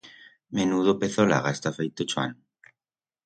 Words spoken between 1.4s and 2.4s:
está feito Chuan!